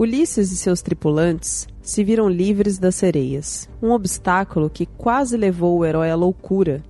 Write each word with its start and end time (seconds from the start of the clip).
Ulisses 0.00 0.50
e 0.50 0.56
seus 0.56 0.80
tripulantes 0.80 1.68
se 1.82 2.02
viram 2.02 2.26
livres 2.26 2.78
das 2.78 2.94
sereias, 2.94 3.68
um 3.82 3.90
obstáculo 3.90 4.70
que 4.70 4.86
quase 4.86 5.36
levou 5.36 5.78
o 5.78 5.84
herói 5.84 6.10
à 6.10 6.14
loucura. 6.14 6.82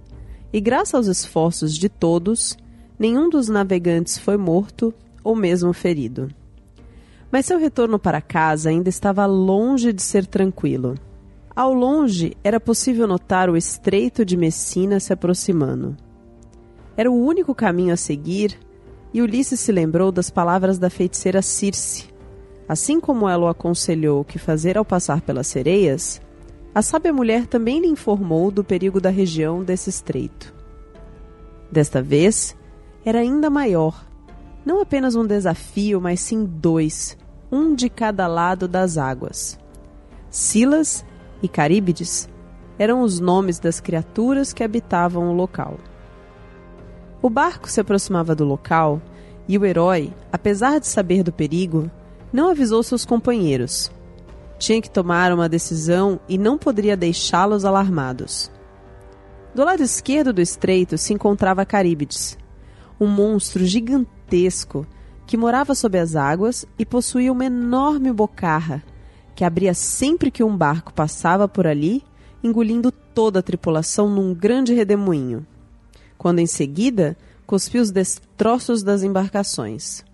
E 0.53 0.61
graças 0.61 0.95
aos 0.95 1.07
esforços 1.09 1.77
de 1.77 1.89
todos, 1.89 2.57
nenhum 2.97 3.29
dos 3.29 3.49
navegantes 3.49 4.17
foi 4.17 4.37
morto 4.37 4.95
ou 5.25 5.35
mesmo 5.35 5.73
ferido. 5.73 6.29
Mas 7.33 7.47
seu 7.47 7.59
retorno 7.59 7.99
para 7.99 8.21
casa 8.21 8.71
ainda 8.71 8.89
estava 8.89 9.27
longe 9.27 9.93
de 9.93 10.03
ser 10.03 10.25
tranquilo. 10.25 10.95
Ao 11.53 11.75
longe 11.75 12.37
era 12.45 12.61
possível 12.61 13.09
notar 13.09 13.51
o 13.51 13.57
estreito 13.57 14.25
de 14.25 14.37
Messina 14.37 15.01
se 15.01 15.13
aproximando. 15.13 15.97
Era 16.97 17.11
o 17.11 17.21
único 17.21 17.57
caminho 17.57 17.93
a 17.93 17.97
seguir, 17.97 18.57
e 19.13 19.21
Ulisses 19.21 19.59
se 19.59 19.73
lembrou 19.73 20.13
das 20.13 20.31
palavras 20.31 20.79
da 20.79 20.89
feiticeira 20.89 21.43
Circe, 21.43 22.10
Assim 22.71 23.01
como 23.01 23.29
ela 23.29 23.47
o 23.47 23.49
aconselhou 23.49 24.25
que 24.25 24.39
fazer 24.39 24.79
ao 24.79 24.85
passar 24.85 25.23
pelas 25.23 25.49
sereias, 25.49 26.23
a 26.73 26.81
sábia 26.81 27.13
mulher 27.13 27.49
também 27.49 27.81
lhe 27.81 27.89
informou 27.89 28.49
do 28.49 28.63
perigo 28.63 29.01
da 29.01 29.11
região 29.11 29.65
desse 29.65 29.91
estreito. 29.91 30.55
Desta 31.69 32.01
vez, 32.01 32.57
era 33.05 33.19
ainda 33.19 33.51
maior. 33.51 34.07
Não 34.65 34.81
apenas 34.81 35.17
um 35.17 35.27
desafio, 35.27 36.01
mas 36.01 36.21
sim 36.21 36.45
dois, 36.45 37.19
um 37.51 37.75
de 37.75 37.91
cada 37.91 38.29
lado 38.29 38.69
das 38.69 38.97
águas. 38.97 39.59
Silas 40.31 41.05
e 41.43 41.49
Caríbides 41.49 42.29
eram 42.79 43.03
os 43.03 43.19
nomes 43.19 43.59
das 43.59 43.81
criaturas 43.81 44.53
que 44.53 44.63
habitavam 44.63 45.29
o 45.29 45.35
local. 45.35 45.77
O 47.21 47.29
barco 47.29 47.69
se 47.69 47.81
aproximava 47.81 48.33
do 48.33 48.45
local 48.45 49.03
e 49.49 49.59
o 49.59 49.67
herói, 49.67 50.15
apesar 50.31 50.79
de 50.79 50.87
saber 50.87 51.25
do 51.25 51.33
perigo, 51.33 51.91
não 52.33 52.51
avisou 52.51 52.83
seus 52.83 53.05
companheiros. 53.05 53.91
Tinha 54.59 54.81
que 54.81 54.91
tomar 54.91 55.33
uma 55.33 55.49
decisão 55.49 56.21
e 56.29 56.37
não 56.37 56.59
poderia 56.59 56.97
deixá-los 56.97 57.65
alarmados. 57.65 58.51
Do 59.55 59.65
lado 59.65 59.83
esquerdo 59.83 60.33
do 60.33 60.41
estreito 60.41 60.97
se 60.97 61.13
encontrava 61.13 61.67
Caríbides, 61.67 62.39
um 63.01 63.07
monstro 63.07 63.65
gigantesco 63.65 64.87
que 65.27 65.37
morava 65.37 65.75
sob 65.75 65.99
as 65.99 66.15
águas 66.15 66.67
e 66.79 66.85
possuía 66.85 67.33
uma 67.33 67.45
enorme 67.45 68.13
bocarra 68.13 68.83
que 69.41 69.45
abria 69.45 69.73
sempre 69.73 70.31
que 70.31 70.45
um 70.45 70.55
barco 70.55 70.93
passava 70.93 71.49
por 71.49 71.67
ali, 71.67 72.05
engolindo 72.45 72.93
toda 72.93 73.39
a 73.39 73.43
tripulação 73.43 74.07
num 74.07 74.35
grande 74.35 74.75
redemoinho, 74.75 75.47
quando 76.19 76.41
em 76.41 76.47
seguida 76.47 77.17
cuspiu 77.47 77.81
os 77.81 77.91
destroços 77.91 78.83
das 78.83 79.03
embarcações. 79.03 80.05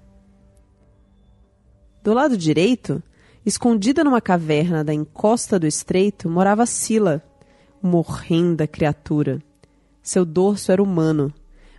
Do 2.07 2.15
lado 2.15 2.37
direito, 2.37 3.03
escondida 3.45 4.05
numa 4.05 4.21
caverna 4.21 4.85
da 4.85 4.95
encosta 4.95 5.59
do 5.59 5.67
estreito, 5.67 6.31
morava 6.31 6.65
Sila, 6.65 7.21
uma 7.83 7.99
horrenda 7.99 8.65
criatura. 8.65 9.43
Seu 10.05 10.25
dorso 10.25 10.71
era 10.71 10.81
humano, 10.81 11.35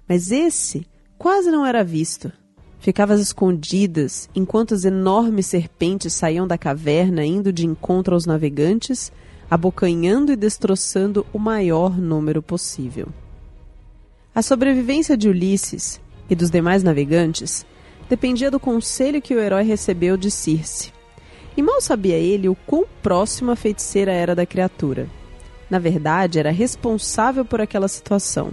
mas 0.05 0.29
esse 0.29 0.85
quase 1.17 1.49
não 1.49 1.65
era 1.65 1.81
visto. 1.81 2.29
Ficava 2.77 3.13
às 3.13 3.21
escondidas 3.21 4.29
enquanto 4.35 4.73
as 4.73 4.83
enormes 4.83 5.45
serpentes 5.45 6.13
saíam 6.13 6.45
da 6.45 6.57
caverna 6.57 7.23
indo 7.23 7.53
de 7.53 7.65
encontro 7.65 8.13
aos 8.13 8.25
navegantes, 8.25 9.13
abocanhando 9.49 10.33
e 10.33 10.35
destroçando 10.35 11.25
o 11.31 11.39
maior 11.39 11.97
número 11.97 12.41
possível. 12.41 13.07
A 14.35 14.41
sobrevivência 14.41 15.15
de 15.15 15.29
Ulisses 15.29 16.01
e 16.29 16.35
dos 16.35 16.51
demais 16.51 16.83
navegantes 16.83 17.65
dependia 18.09 18.49
do 18.49 18.59
conselho 18.59 19.21
que 19.21 19.33
o 19.33 19.39
herói 19.39 19.63
recebeu 19.63 20.17
de 20.17 20.31
Circe. 20.31 20.93
E 21.55 21.61
mal 21.61 21.81
sabia 21.81 22.15
ele 22.15 22.47
o 22.47 22.55
quão 22.55 22.85
próximo 23.01 23.51
a 23.51 23.55
feiticeira 23.55 24.11
era 24.11 24.35
da 24.35 24.45
criatura. 24.45 25.09
Na 25.69 25.79
verdade, 25.79 26.39
era 26.39 26.51
responsável 26.51 27.43
por 27.43 27.59
aquela 27.59 27.87
situação. 27.87 28.51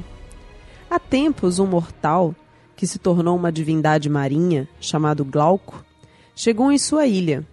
Há 0.90 0.98
tempos, 0.98 1.58
um 1.58 1.66
mortal, 1.66 2.34
que 2.74 2.86
se 2.86 2.98
tornou 2.98 3.36
uma 3.36 3.52
divindade 3.52 4.08
marinha, 4.08 4.68
chamado 4.80 5.24
Glauco, 5.24 5.84
chegou 6.34 6.72
em 6.72 6.78
sua 6.78 7.06
ilha. 7.06 7.46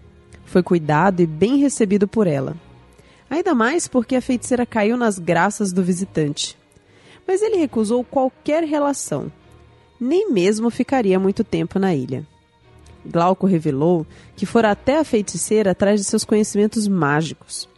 Foi 0.45 0.63
cuidado 0.63 1.21
e 1.21 1.27
bem 1.27 1.57
recebido 1.57 2.07
por 2.07 2.27
ela. 2.27 2.55
Ainda 3.29 3.53
mais 3.53 3.87
porque 3.87 4.15
a 4.15 4.21
feiticeira 4.21 4.65
caiu 4.65 4.97
nas 4.97 5.19
graças 5.19 5.71
do 5.71 5.83
visitante. 5.83 6.57
Mas 7.27 7.41
ele 7.41 7.57
recusou 7.57 8.03
qualquer 8.03 8.63
relação 8.63 9.31
nem 10.01 10.31
mesmo 10.31 10.71
ficaria 10.71 11.19
muito 11.19 11.43
tempo 11.43 11.77
na 11.77 11.93
ilha. 11.93 12.25
Glauco 13.05 13.45
revelou 13.45 14.03
que 14.35 14.47
fora 14.47 14.71
até 14.71 14.97
a 14.97 15.03
feiticeira 15.03 15.71
atrás 15.71 15.99
de 15.99 16.05
seus 16.07 16.25
conhecimentos 16.25 16.87
mágicos. 16.87 17.69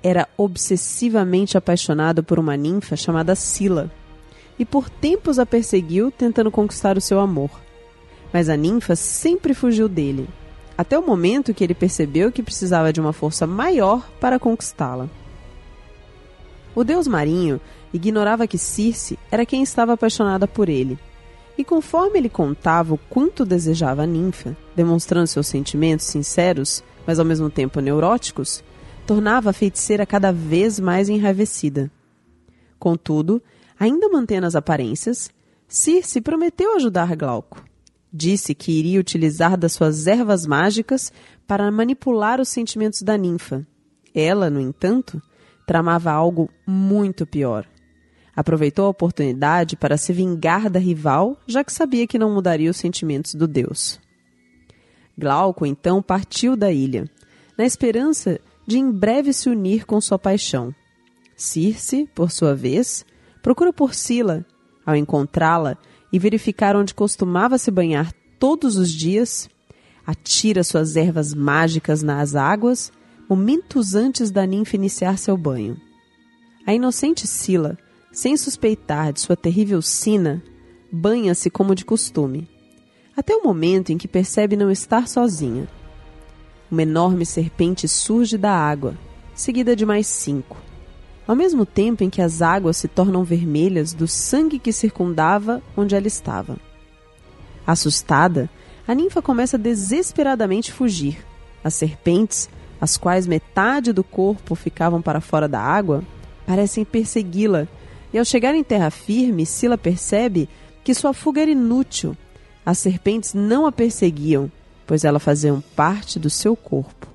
Era 0.00 0.28
obsessivamente 0.36 1.58
apaixonado 1.58 2.22
por 2.22 2.38
uma 2.38 2.56
ninfa 2.56 2.94
chamada 2.94 3.34
Sila, 3.34 3.90
e 4.56 4.64
por 4.64 4.88
tempos 4.88 5.40
a 5.40 5.44
perseguiu 5.44 6.12
tentando 6.12 6.48
conquistar 6.48 6.96
o 6.96 7.00
seu 7.00 7.18
amor. 7.18 7.50
Mas 8.32 8.48
a 8.48 8.56
ninfa 8.56 8.94
sempre 8.94 9.52
fugiu 9.52 9.88
dele, 9.88 10.28
até 10.78 10.96
o 10.96 11.04
momento 11.04 11.52
que 11.52 11.64
ele 11.64 11.74
percebeu 11.74 12.30
que 12.30 12.42
precisava 12.42 12.92
de 12.92 13.00
uma 13.00 13.12
força 13.12 13.48
maior 13.48 14.08
para 14.20 14.38
conquistá-la. 14.38 15.08
O 16.72 16.84
deus 16.84 17.08
marinho 17.08 17.60
ignorava 17.92 18.46
que 18.46 18.58
Circe 18.58 19.18
era 19.28 19.44
quem 19.44 19.62
estava 19.62 19.94
apaixonada 19.94 20.46
por 20.46 20.68
ele 20.68 20.96
e 21.56 21.64
conforme 21.64 22.18
ele 22.18 22.28
contava 22.28 22.94
o 22.94 22.98
quanto 22.98 23.44
desejava 23.44 24.02
a 24.02 24.06
ninfa, 24.06 24.56
demonstrando 24.74 25.26
seus 25.26 25.46
sentimentos 25.46 26.06
sinceros, 26.06 26.82
mas 27.06 27.18
ao 27.18 27.24
mesmo 27.24 27.48
tempo 27.48 27.80
neuróticos, 27.80 28.62
tornava 29.06 29.50
a 29.50 29.52
feiticeira 29.52 30.04
cada 30.04 30.32
vez 30.32 30.80
mais 30.80 31.08
enraivecida. 31.08 31.90
Contudo, 32.78 33.42
ainda 33.78 34.08
mantendo 34.08 34.46
as 34.46 34.56
aparências, 34.56 35.30
Circe 35.68 36.20
prometeu 36.20 36.76
ajudar 36.76 37.14
Glauco. 37.16 37.64
Disse 38.12 38.54
que 38.54 38.72
iria 38.72 39.00
utilizar 39.00 39.56
das 39.56 39.72
suas 39.72 40.06
ervas 40.06 40.46
mágicas 40.46 41.12
para 41.46 41.70
manipular 41.70 42.40
os 42.40 42.48
sentimentos 42.48 43.02
da 43.02 43.16
ninfa. 43.16 43.66
Ela, 44.14 44.48
no 44.48 44.60
entanto, 44.60 45.20
tramava 45.66 46.12
algo 46.12 46.48
muito 46.66 47.26
pior 47.26 47.66
Aproveitou 48.36 48.86
a 48.86 48.90
oportunidade 48.90 49.76
para 49.76 49.96
se 49.96 50.12
vingar 50.12 50.68
da 50.68 50.78
rival, 50.78 51.36
já 51.46 51.62
que 51.62 51.72
sabia 51.72 52.06
que 52.06 52.18
não 52.18 52.34
mudaria 52.34 52.70
os 52.70 52.76
sentimentos 52.76 53.34
do 53.34 53.46
deus. 53.46 54.00
Glauco 55.16 55.64
então 55.64 56.02
partiu 56.02 56.56
da 56.56 56.72
ilha, 56.72 57.08
na 57.56 57.64
esperança 57.64 58.40
de 58.66 58.78
em 58.78 58.90
breve 58.90 59.32
se 59.32 59.48
unir 59.48 59.86
com 59.86 60.00
sua 60.00 60.18
paixão. 60.18 60.74
Circe, 61.36 62.08
por 62.14 62.30
sua 62.30 62.54
vez, 62.54 63.04
procura 63.42 63.72
por 63.72 63.94
Sila. 63.94 64.44
Ao 64.84 64.94
encontrá-la 64.94 65.78
e 66.12 66.18
verificar 66.18 66.76
onde 66.76 66.94
costumava 66.94 67.56
se 67.56 67.70
banhar 67.70 68.12
todos 68.38 68.76
os 68.76 68.90
dias, 68.90 69.48
atira 70.06 70.62
suas 70.62 70.96
ervas 70.96 71.32
mágicas 71.32 72.02
nas 72.02 72.34
águas, 72.34 72.92
momentos 73.28 73.94
antes 73.94 74.30
da 74.30 74.44
ninfa 74.44 74.76
iniciar 74.76 75.16
seu 75.16 75.36
banho. 75.36 75.80
A 76.66 76.74
inocente 76.74 77.26
Sila 77.26 77.78
sem 78.14 78.36
suspeitar 78.36 79.12
de 79.12 79.20
sua 79.20 79.36
terrível 79.36 79.82
sina, 79.82 80.40
banha-se 80.90 81.50
como 81.50 81.74
de 81.74 81.84
costume, 81.84 82.48
até 83.16 83.34
o 83.34 83.42
momento 83.42 83.90
em 83.90 83.98
que 83.98 84.06
percebe 84.06 84.56
não 84.56 84.70
estar 84.70 85.08
sozinha. 85.08 85.68
Uma 86.70 86.82
enorme 86.82 87.26
serpente 87.26 87.88
surge 87.88 88.38
da 88.38 88.52
água, 88.52 88.94
seguida 89.34 89.74
de 89.74 89.84
mais 89.84 90.06
cinco, 90.06 90.56
ao 91.26 91.34
mesmo 91.34 91.66
tempo 91.66 92.04
em 92.04 92.08
que 92.08 92.22
as 92.22 92.40
águas 92.40 92.76
se 92.76 92.86
tornam 92.86 93.24
vermelhas 93.24 93.92
do 93.92 94.06
sangue 94.06 94.60
que 94.60 94.72
circundava 94.72 95.60
onde 95.76 95.96
ela 95.96 96.06
estava. 96.06 96.56
Assustada, 97.66 98.48
a 98.86 98.94
ninfa 98.94 99.20
começa 99.20 99.58
desesperadamente 99.58 100.70
a 100.70 100.74
fugir. 100.74 101.18
As 101.64 101.74
serpentes, 101.74 102.48
as 102.80 102.96
quais 102.96 103.26
metade 103.26 103.92
do 103.92 104.04
corpo 104.04 104.54
ficavam 104.54 105.02
para 105.02 105.20
fora 105.20 105.48
da 105.48 105.60
água, 105.60 106.04
parecem 106.46 106.84
persegui-la 106.84 107.66
e 108.14 108.18
ao 108.18 108.24
chegar 108.24 108.54
em 108.54 108.62
terra 108.62 108.90
firme, 108.92 109.44
Sila 109.44 109.76
percebe 109.76 110.48
que 110.84 110.94
sua 110.94 111.12
fuga 111.12 111.42
era 111.42 111.50
inútil. 111.50 112.16
As 112.64 112.78
serpentes 112.78 113.34
não 113.34 113.66
a 113.66 113.72
perseguiam, 113.72 114.50
pois 114.86 115.04
elas 115.04 115.20
faziam 115.20 115.60
parte 115.74 116.16
do 116.20 116.30
seu 116.30 116.54
corpo. 116.54 117.08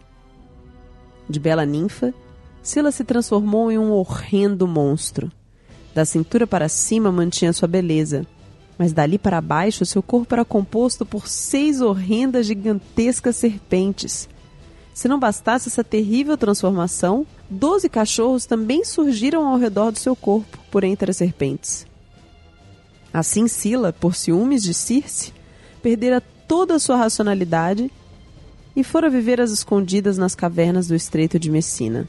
De 1.30 1.40
bela 1.40 1.66
ninfa, 1.66 2.14
Sila 2.62 2.92
se 2.92 3.06
transformou 3.06 3.72
em 3.72 3.80
um 3.80 3.94
horrendo 3.94 4.68
monstro. 4.68 5.32
Da 5.96 6.04
cintura 6.04 6.46
para 6.46 6.68
cima 6.68 7.14
mantinha 7.14 7.54
sua 7.54 7.68
beleza, 7.68 8.28
mas 8.78 8.92
dali 8.92 9.18
para 9.18 9.40
baixo 9.40 9.86
seu 9.86 10.04
corpo 10.04 10.36
era 10.36 10.44
composto 10.44 11.06
por 11.06 11.30
seis 11.30 11.80
horrendas 11.80 12.46
gigantescas 12.46 13.38
serpentes. 13.38 14.28
Se 15.00 15.08
não 15.08 15.18
bastasse 15.18 15.70
essa 15.70 15.82
terrível 15.82 16.38
transformação, 16.38 17.26
Doze 17.50 17.88
cachorros 17.88 18.46
também 18.46 18.84
surgiram 18.84 19.48
ao 19.48 19.58
redor 19.58 19.94
do 19.94 19.98
seu 19.98 20.14
corpo, 20.14 20.60
por 20.70 20.84
entre 20.84 21.10
as 21.10 21.16
serpentes. 21.16 21.88
Assim, 23.14 23.48
Sila, 23.48 23.94
por 23.94 24.14
ciúmes 24.14 24.62
de 24.62 24.74
Circe, 24.74 25.32
perdera 25.82 26.22
toda 26.46 26.76
a 26.76 26.80
sua 26.80 26.98
racionalidade 26.98 27.90
e 28.76 28.84
fora 28.84 29.10
viver 29.10 29.40
às 29.40 29.52
escondidas 29.52 30.18
nas 30.18 30.36
cavernas 30.36 30.90
do 30.90 30.96
estreito 30.96 31.40
de 31.40 31.50
Messina. 31.50 32.06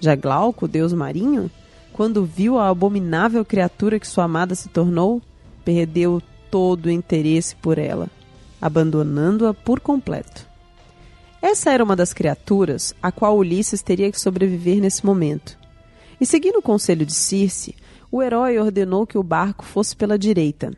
Já 0.00 0.14
Glauco, 0.14 0.66
deus 0.66 0.94
marinho, 0.94 1.50
quando 1.92 2.24
viu 2.24 2.58
a 2.58 2.70
abominável 2.70 3.44
criatura 3.44 4.00
que 4.00 4.08
sua 4.08 4.24
amada 4.24 4.54
se 4.54 4.70
tornou, 4.70 5.20
perdeu 5.62 6.22
todo 6.50 6.86
o 6.86 6.90
interesse 6.90 7.54
por 7.54 7.76
ela, 7.76 8.08
abandonando-a 8.62 9.52
por 9.52 9.78
completo. 9.78 10.47
Essa 11.40 11.70
era 11.70 11.84
uma 11.84 11.94
das 11.94 12.12
criaturas 12.12 12.94
a 13.00 13.12
qual 13.12 13.36
Ulisses 13.36 13.80
teria 13.80 14.10
que 14.10 14.20
sobreviver 14.20 14.80
nesse 14.80 15.06
momento. 15.06 15.56
E 16.20 16.26
seguindo 16.26 16.58
o 16.58 16.62
conselho 16.62 17.06
de 17.06 17.14
Circe, 17.14 17.76
o 18.10 18.22
herói 18.22 18.58
ordenou 18.58 19.06
que 19.06 19.16
o 19.16 19.22
barco 19.22 19.64
fosse 19.64 19.94
pela 19.94 20.18
direita, 20.18 20.72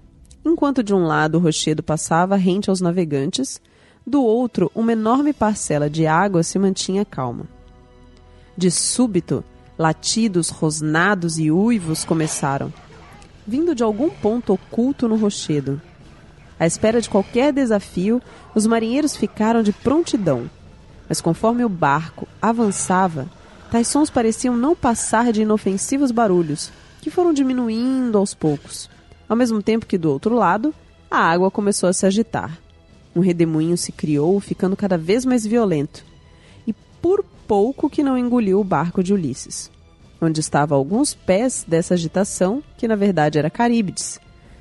enquanto 0.45 0.83
de 0.83 0.95
um 0.95 1.07
lado 1.07 1.37
o 1.37 1.41
rochedo 1.41 1.83
passava 1.83 2.37
rente 2.37 2.69
aos 2.69 2.81
navegantes, 2.81 3.61
do 4.07 4.23
outro 4.23 4.71
uma 4.75 4.93
enorme 4.93 5.33
parcela 5.33 5.89
de 5.89 6.07
água 6.07 6.43
se 6.43 6.59
mantinha 6.59 7.05
calma. 7.05 7.47
De 8.57 8.71
súbito, 8.71 9.43
latidos, 9.79 10.51
rosnados 10.51 11.39
e 11.39 11.51
uivos 11.51 12.05
começaram, 12.05 12.73
vindo 13.47 13.75
de 13.75 13.83
algum 13.83 14.11
ponto 14.11 14.53
oculto 14.53 15.09
no 15.09 15.17
rochedo. 15.17 15.81
À 16.61 16.67
espera 16.67 17.01
de 17.01 17.09
qualquer 17.09 17.55
desafio, 17.55 18.21
os 18.55 18.67
marinheiros 18.67 19.17
ficaram 19.17 19.63
de 19.63 19.73
prontidão. 19.73 20.51
Mas 21.09 21.19
conforme 21.19 21.65
o 21.65 21.71
barco 21.71 22.29
avançava, 22.41 23.27
tais 23.71 23.89
sons 23.89 24.11
pareciam 24.11 24.55
não 24.55 24.77
passar 24.77 25.33
de 25.33 25.41
inofensivos 25.41 26.11
barulhos, 26.11 26.71
que 27.01 27.09
foram 27.09 27.33
diminuindo 27.33 28.19
aos 28.19 28.35
poucos, 28.35 28.91
ao 29.27 29.35
mesmo 29.35 29.63
tempo 29.63 29.87
que 29.87 29.97
do 29.97 30.13
outro 30.13 30.35
lado 30.35 30.75
a 31.11 31.19
água 31.19 31.51
começou 31.51 31.89
a 31.89 31.95
se 31.95 32.05
agitar. 32.05 32.59
Um 33.17 33.21
redemoinho 33.21 33.79
se 33.79 33.91
criou, 33.91 34.39
ficando 34.39 34.77
cada 34.77 34.99
vez 34.99 35.25
mais 35.25 35.47
violento, 35.47 36.05
e 36.67 36.75
por 37.01 37.25
pouco 37.49 37.89
que 37.89 38.03
não 38.03 38.19
engoliu 38.19 38.61
o 38.61 38.65
barco 38.65 39.03
de 39.03 39.15
Ulisses, 39.15 39.71
onde 40.21 40.41
estava 40.41 40.75
alguns 40.75 41.15
pés 41.15 41.65
dessa 41.67 41.95
agitação, 41.95 42.63
que 42.77 42.87
na 42.87 42.97
verdade 42.97 43.39
era 43.39 43.49
Caríbides, 43.49 44.21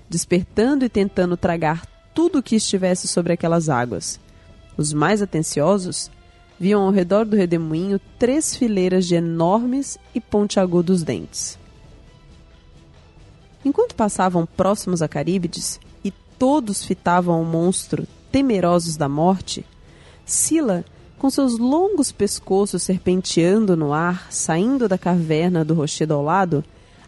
despertando 0.10 0.84
e 0.84 0.90
tentando 0.90 1.38
tragar 1.38 1.86
tudo 2.14 2.40
o 2.40 2.44
que 2.44 2.56
estivesse 2.56 3.08
sobre 3.08 3.34
aquelas 3.34 3.70
águas. 3.70 4.20
Os 4.76 4.92
mais 4.92 5.22
atenciosos 5.22 6.10
viam 6.60 6.82
ao 6.82 6.92
redor 6.92 7.26
do 7.26 7.38
redemoinho 7.38 8.00
três 8.18 8.56
fileiras 8.56 9.06
de 9.06 9.16
enormes 9.16 9.98
e 10.14 10.20
pontiagudos 10.20 11.04
dentes. 11.04 11.58
Enquanto 13.64 13.96
passavam 13.96 14.46
próximos 14.46 15.02
a 15.02 15.08
Caríbides 15.08 15.80
e 16.04 16.12
todos 16.38 16.84
fitavam 16.84 17.42
o 17.42 17.46
monstro, 17.46 18.08
temerosos 18.32 18.98
da 18.98 19.08
morte, 19.08 19.66
Sila, 20.26 20.86
com 21.18 21.30
seus 21.30 21.58
longos 21.58 22.12
pescoços 22.12 22.84
serpenteando 22.84 23.76
no 23.76 23.92
ar, 23.92 24.32
saindo 24.32 24.88
da 24.88 24.98
caverna 24.98 25.66
do 25.66 25.74
rochedo 25.74 26.14
ao 26.14 26.24
lado, 26.24 26.64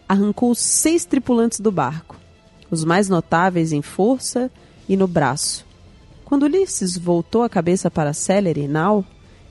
arrancou 0.08 0.54
seis 0.54 1.04
tripulantes 1.04 1.60
do 1.60 1.72
barco, 1.72 2.16
os 2.72 2.84
mais 2.84 3.06
notáveis 3.06 3.70
em 3.70 3.82
força 3.82 4.50
e 4.88 4.96
no 4.96 5.06
braço. 5.06 5.66
Quando 6.24 6.44
Ulisses 6.44 6.96
voltou 6.96 7.42
a 7.42 7.48
cabeça 7.48 7.90
para 7.90 8.14
Celery, 8.14 8.66
Nau, 8.66 9.04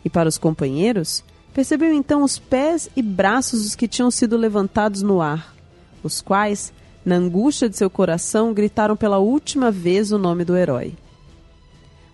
e 0.04 0.10
para 0.10 0.28
os 0.28 0.40
companheiros, 0.40 1.24
percebeu 1.54 1.94
então 1.94 2.24
os 2.24 2.40
pés 2.40 2.90
e 2.96 3.02
braços 3.04 3.62
dos 3.62 3.76
que 3.76 3.88
tinham 3.88 4.10
sido 4.10 4.36
levantados 4.36 5.04
no 5.04 5.22
ar, 5.22 5.56
os 6.02 6.20
quais, 6.20 6.74
na 7.06 7.16
angústia 7.16 7.70
de 7.70 7.78
seu 7.78 7.92
coração, 7.92 8.56
gritaram 8.56 8.98
pela 8.98 9.20
última 9.20 9.70
vez 9.70 10.12
o 10.12 10.18
nome 10.18 10.44
do 10.44 10.58
herói. 10.58 10.96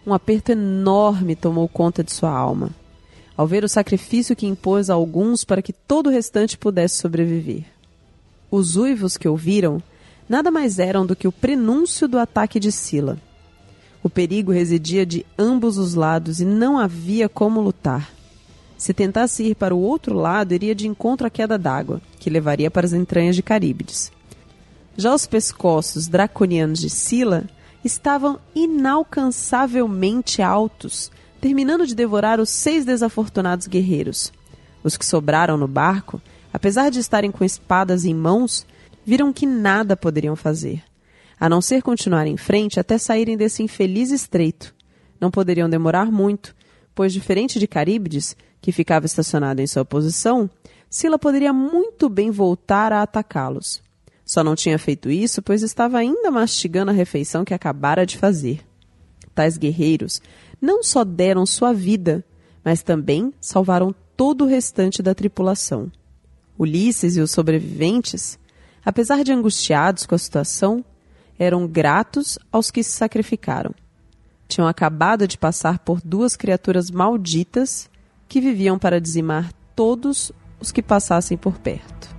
Um 0.06 0.14
aperto 0.14 0.52
enorme 0.52 1.38
tomou 1.38 1.70
conta 1.70 2.04
de 2.04 2.12
sua 2.12 2.32
alma, 2.32 2.72
ao 3.38 3.48
ver 3.48 3.64
o 3.64 3.70
sacrifício 3.70 4.36
que 4.36 4.46
impôs 4.46 4.90
a 4.90 4.96
alguns 4.96 5.46
para 5.46 5.62
que 5.62 5.72
todo 5.72 6.08
o 6.08 6.12
restante 6.12 6.58
pudesse 6.58 6.98
sobreviver. 6.98 7.64
Os 8.52 8.76
uivos 8.76 9.16
que 9.16 9.30
ouviram 9.30 9.82
nada 10.28 10.52
mais 10.52 10.80
eram 10.80 11.06
do 11.06 11.16
que 11.16 11.28
o 11.28 11.32
prenúncio 11.32 12.08
do 12.08 12.18
ataque 12.18 12.60
de 12.60 12.72
Sila. 12.72 13.18
O 14.04 14.10
perigo 14.10 14.52
residia 14.52 15.06
de 15.06 15.26
ambos 15.38 15.78
os 15.78 15.94
lados 15.94 16.40
e 16.40 16.46
não 16.46 16.78
havia 16.78 17.28
como 17.28 17.62
lutar. 17.62 18.10
Se 18.78 18.94
tentasse 18.94 19.44
ir 19.44 19.56
para 19.56 19.74
o 19.74 19.80
outro 19.80 20.16
lado, 20.16 20.54
iria 20.54 20.76
de 20.76 20.88
encontro 20.88 21.26
à 21.26 21.30
queda 21.30 21.58
d'água, 21.58 22.00
que 22.20 22.30
levaria 22.30 22.70
para 22.70 22.86
as 22.86 22.94
entranhas 22.94 23.36
de 23.36 23.42
Caríbides. 23.42 24.12
Já 24.96 25.14
os 25.14 25.26
pescoços 25.26 26.08
draconianos 26.08 26.80
de 26.80 26.90
Sila 26.90 27.46
estavam 27.84 28.40
inalcançavelmente 28.54 30.42
altos, 30.42 31.12
terminando 31.42 31.88
de 31.88 31.96
devorar 31.96 32.40
os 32.40 32.50
seis 32.50 32.86
desafortunados 32.86 33.68
guerreiros. 33.68 34.32
Os 34.84 34.96
que 34.96 35.06
sobraram 35.06 35.58
no 35.58 35.68
barco, 35.68 36.22
apesar 36.54 36.90
de 36.92 37.00
estarem 37.00 37.32
com 37.32 37.44
espadas 37.44 38.06
em 38.06 38.14
mãos, 38.14 38.66
viram 39.08 39.32
que 39.32 39.46
nada 39.46 39.96
poderiam 39.96 40.36
fazer, 40.36 40.84
a 41.40 41.48
não 41.48 41.62
ser 41.62 41.82
continuar 41.82 42.28
em 42.28 42.36
frente 42.36 42.78
até 42.78 42.98
saírem 42.98 43.38
desse 43.38 43.64
infeliz 43.64 44.12
estreito. 44.12 44.76
Não 45.18 45.32
poderiam 45.32 45.70
demorar 45.70 46.12
muito, 46.12 46.54
pois, 46.94 47.14
diferente 47.14 47.58
de 47.58 47.68
Caríbides, 47.68 48.36
que 48.60 48.74
ficava 48.74 49.06
estacionado 49.06 49.62
em 49.62 49.66
sua 49.66 49.86
posição, 49.86 50.50
Sila 50.90 51.18
poderia 51.18 51.54
muito 51.54 52.10
bem 52.10 52.30
voltar 52.30 52.92
a 52.92 53.02
atacá-los. 53.02 53.82
Só 54.26 54.44
não 54.44 54.56
tinha 54.56 54.78
feito 54.78 55.10
isso, 55.10 55.42
pois 55.42 55.64
estava 55.64 55.98
ainda 55.98 56.30
mastigando 56.30 56.92
a 56.92 56.94
refeição 56.94 57.46
que 57.46 57.54
acabara 57.54 58.06
de 58.06 58.18
fazer. 58.18 58.60
Tais 59.34 59.58
guerreiros 59.58 60.22
não 60.62 60.84
só 60.84 61.06
deram 61.06 61.46
sua 61.46 61.72
vida, 61.72 62.26
mas 62.62 62.84
também 62.84 63.34
salvaram 63.40 63.96
todo 64.18 64.44
o 64.44 64.48
restante 64.48 65.02
da 65.02 65.16
tripulação. 65.16 65.90
Ulisses 66.60 67.16
e 67.16 67.22
os 67.22 67.32
sobreviventes 67.32 68.38
apesar 68.88 69.22
de 69.22 69.34
angustiados 69.34 70.06
com 70.06 70.16
a 70.16 70.18
situação, 70.18 70.82
eram 71.38 71.68
gratos 71.68 72.40
aos 72.50 72.72
que 72.72 72.82
se 72.82 72.92
sacrificaram. 72.92 73.76
Tinham 74.48 74.66
acabado 74.66 75.28
de 75.28 75.38
passar 75.38 75.80
por 75.80 76.00
duas 76.00 76.38
criaturas 76.38 76.90
malditas 76.90 77.90
que 78.30 78.40
viviam 78.40 78.80
para 78.80 79.02
dizimar 79.02 79.52
todos 79.76 80.32
os 80.58 80.72
que 80.72 80.82
passassem 80.82 81.38
por 81.38 81.60
perto. 81.60 82.17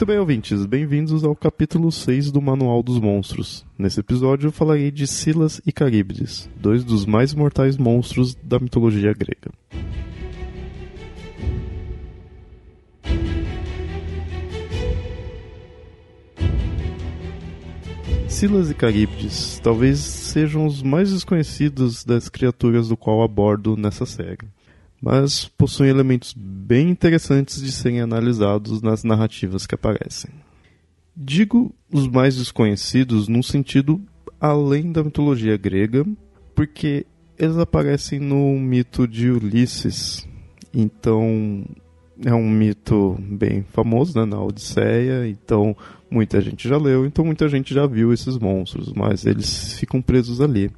Muito 0.00 0.08
bem, 0.08 0.18
ouvintes, 0.18 0.64
bem-vindos 0.64 1.22
ao 1.24 1.36
capítulo 1.36 1.92
6 1.92 2.32
do 2.32 2.40
Manual 2.40 2.82
dos 2.82 2.98
Monstros. 2.98 3.66
Nesse 3.78 4.00
episódio 4.00 4.46
eu 4.46 4.50
falarei 4.50 4.90
de 4.90 5.06
Silas 5.06 5.60
e 5.66 5.70
Caríbides, 5.70 6.48
dois 6.56 6.82
dos 6.82 7.04
mais 7.04 7.34
mortais 7.34 7.76
monstros 7.76 8.34
da 8.34 8.58
mitologia 8.58 9.12
grega. 9.12 9.52
Silas 18.26 18.70
e 18.70 18.74
Caríbides 18.74 19.60
talvez 19.62 19.98
sejam 19.98 20.64
os 20.64 20.82
mais 20.82 21.12
desconhecidos 21.12 22.06
das 22.06 22.30
criaturas 22.30 22.88
do 22.88 22.96
qual 22.96 23.22
abordo 23.22 23.76
nessa 23.76 24.06
série 24.06 24.48
mas 25.00 25.46
possuem 25.46 25.90
elementos 25.90 26.34
bem 26.36 26.90
interessantes 26.90 27.62
de 27.62 27.72
serem 27.72 28.00
analisados 28.00 28.82
nas 28.82 29.02
narrativas 29.02 29.66
que 29.66 29.74
aparecem. 29.74 30.30
Digo 31.16 31.74
os 31.92 32.06
mais 32.06 32.36
desconhecidos 32.36 33.28
num 33.28 33.42
sentido 33.42 34.00
além 34.40 34.92
da 34.92 35.02
mitologia 35.02 35.56
grega, 35.56 36.06
porque 36.54 37.06
eles 37.38 37.56
aparecem 37.58 38.18
no 38.18 38.58
mito 38.58 39.08
de 39.08 39.30
Ulisses. 39.30 40.26
Então, 40.72 41.64
é 42.24 42.34
um 42.34 42.48
mito 42.48 43.18
bem 43.20 43.64
famoso 43.72 44.18
né, 44.18 44.24
na 44.24 44.42
Odisseia, 44.42 45.26
então 45.26 45.76
muita 46.10 46.40
gente 46.40 46.68
já 46.68 46.76
leu, 46.76 47.06
então 47.06 47.24
muita 47.24 47.48
gente 47.48 47.72
já 47.72 47.86
viu 47.86 48.12
esses 48.12 48.38
monstros, 48.38 48.92
mas 48.92 49.24
eles 49.24 49.74
ficam 49.74 50.02
presos 50.02 50.40
ali. 50.40 50.70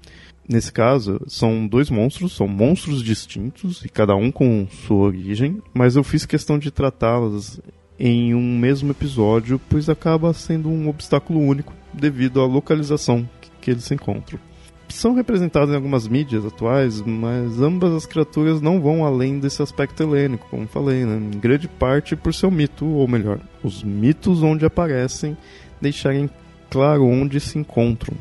Nesse 0.48 0.72
caso, 0.72 1.20
são 1.28 1.66
dois 1.66 1.88
monstros, 1.88 2.34
são 2.34 2.48
monstros 2.48 3.02
distintos 3.02 3.84
e 3.84 3.88
cada 3.88 4.14
um 4.14 4.30
com 4.30 4.66
sua 4.86 5.06
origem, 5.06 5.62
mas 5.72 5.94
eu 5.94 6.02
fiz 6.02 6.26
questão 6.26 6.58
de 6.58 6.70
tratá-las 6.70 7.60
em 7.98 8.34
um 8.34 8.58
mesmo 8.58 8.90
episódio, 8.90 9.60
pois 9.70 9.88
acaba 9.88 10.32
sendo 10.32 10.68
um 10.68 10.88
obstáculo 10.88 11.40
único 11.40 11.72
devido 11.92 12.40
à 12.40 12.46
localização 12.46 13.28
que 13.60 13.70
eles 13.70 13.84
se 13.84 13.94
encontram. 13.94 14.40
são 14.88 15.14
representadas 15.14 15.70
em 15.70 15.76
algumas 15.76 16.06
mídias 16.08 16.44
atuais, 16.44 17.00
mas 17.00 17.60
ambas 17.60 17.92
as 17.94 18.04
criaturas 18.04 18.60
não 18.60 18.80
vão 18.80 19.06
além 19.06 19.38
desse 19.38 19.62
aspecto 19.62 20.02
helênico, 20.02 20.48
como 20.50 20.66
falei, 20.66 21.04
né? 21.06 21.16
em 21.16 21.38
grande 21.38 21.68
parte 21.68 22.16
por 22.16 22.34
seu 22.34 22.50
mito, 22.50 22.84
ou 22.84 23.06
melhor, 23.06 23.40
os 23.62 23.82
mitos 23.82 24.42
onde 24.42 24.66
aparecem 24.66 25.36
deixarem 25.80 26.28
claro 26.68 27.06
onde 27.06 27.38
se 27.40 27.58
encontram. 27.58 28.16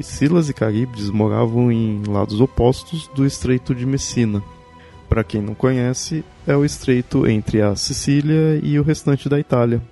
E 0.00 0.02
Silas 0.02 0.48
e 0.48 0.54
Caríbides 0.54 1.10
moravam 1.10 1.70
em 1.70 2.02
lados 2.06 2.40
opostos 2.40 3.06
do 3.08 3.26
Estreito 3.26 3.74
de 3.74 3.84
Messina. 3.84 4.42
Para 5.10 5.22
quem 5.22 5.42
não 5.42 5.54
conhece, 5.54 6.24
é 6.46 6.56
o 6.56 6.64
estreito 6.64 7.26
entre 7.26 7.60
a 7.60 7.76
Sicília 7.76 8.58
e 8.62 8.80
o 8.80 8.82
restante 8.82 9.28
da 9.28 9.38
Itália. 9.38 9.82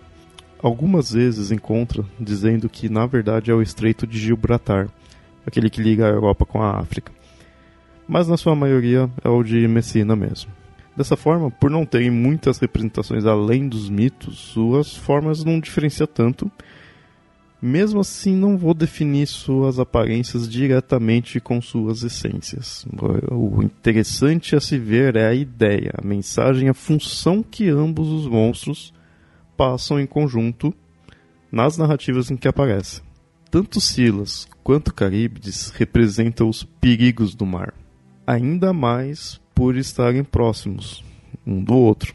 Algumas 0.62 1.12
vezes 1.12 1.50
encontra 1.50 2.02
dizendo 2.18 2.70
que 2.70 2.88
na 2.88 3.04
verdade 3.04 3.50
é 3.50 3.54
o 3.54 3.60
Estreito 3.60 4.06
de 4.06 4.18
Gibraltar, 4.18 4.88
aquele 5.46 5.68
que 5.68 5.82
liga 5.82 6.06
a 6.06 6.10
Europa 6.10 6.46
com 6.46 6.62
a 6.62 6.78
África. 6.78 7.12
Mas 8.08 8.26
na 8.26 8.38
sua 8.38 8.56
maioria 8.56 9.10
é 9.22 9.28
o 9.28 9.42
de 9.42 9.68
Messina 9.68 10.16
mesmo. 10.16 10.50
Dessa 10.96 11.18
forma, 11.18 11.50
por 11.50 11.68
não 11.68 11.84
terem 11.84 12.10
muitas 12.10 12.58
representações 12.58 13.26
além 13.26 13.68
dos 13.68 13.90
mitos, 13.90 14.38
suas 14.38 14.96
formas 14.96 15.44
não 15.44 15.60
diferenciam 15.60 16.06
tanto. 16.06 16.50
Mesmo 17.60 18.00
assim, 18.00 18.36
não 18.36 18.56
vou 18.56 18.72
definir 18.72 19.26
suas 19.26 19.80
aparências 19.80 20.48
diretamente 20.48 21.40
com 21.40 21.60
suas 21.60 22.04
essências. 22.04 22.86
O 23.30 23.62
interessante 23.62 24.54
a 24.54 24.60
se 24.60 24.78
ver 24.78 25.16
é 25.16 25.26
a 25.26 25.34
ideia, 25.34 25.92
a 25.98 26.06
mensagem, 26.06 26.68
a 26.68 26.74
função 26.74 27.42
que 27.42 27.68
ambos 27.68 28.08
os 28.08 28.28
monstros 28.28 28.94
passam 29.56 29.98
em 29.98 30.06
conjunto 30.06 30.72
nas 31.50 31.76
narrativas 31.76 32.30
em 32.30 32.36
que 32.36 32.46
aparecem. 32.46 33.02
Tanto 33.50 33.80
Silas 33.80 34.46
quanto 34.62 34.94
Caríbides 34.94 35.70
representam 35.70 36.48
os 36.48 36.62
perigos 36.62 37.34
do 37.34 37.44
mar, 37.44 37.74
ainda 38.24 38.72
mais 38.72 39.40
por 39.52 39.76
estarem 39.76 40.22
próximos 40.22 41.02
um 41.44 41.64
do 41.64 41.74
outro, 41.74 42.14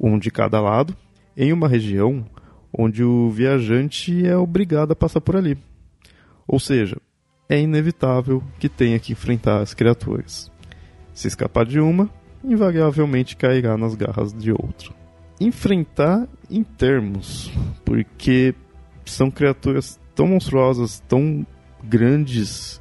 um 0.00 0.18
de 0.18 0.30
cada 0.30 0.58
lado, 0.60 0.96
em 1.36 1.52
uma 1.52 1.68
região 1.68 2.24
onde 2.72 3.02
o 3.02 3.30
viajante 3.30 4.26
é 4.26 4.36
obrigado 4.36 4.92
a 4.92 4.96
passar 4.96 5.20
por 5.20 5.36
ali. 5.36 5.56
Ou 6.46 6.58
seja, 6.58 6.96
é 7.48 7.58
inevitável 7.58 8.42
que 8.58 8.68
tenha 8.68 8.98
que 8.98 9.12
enfrentar 9.12 9.60
as 9.60 9.74
criaturas. 9.74 10.50
Se 11.12 11.28
escapar 11.28 11.64
de 11.64 11.80
uma, 11.80 12.10
invariavelmente 12.44 13.36
cairá 13.36 13.76
nas 13.76 13.94
garras 13.94 14.32
de 14.32 14.52
outra. 14.52 14.92
Enfrentar 15.40 16.28
em 16.50 16.62
termos, 16.62 17.50
porque 17.84 18.54
são 19.04 19.30
criaturas 19.30 19.98
tão 20.14 20.26
monstruosas, 20.26 21.00
tão 21.08 21.46
grandes, 21.82 22.80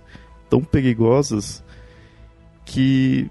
tão 0.49 0.63
perigosas, 0.63 1.63
que 2.65 3.29